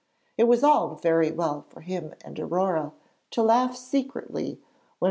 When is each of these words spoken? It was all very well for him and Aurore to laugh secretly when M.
It 0.35 0.45
was 0.45 0.63
all 0.63 0.95
very 0.95 1.31
well 1.31 1.61
for 1.69 1.81
him 1.81 2.15
and 2.25 2.39
Aurore 2.39 2.91
to 3.29 3.43
laugh 3.43 3.75
secretly 3.75 4.53
when 4.53 4.53
M. 4.55 4.61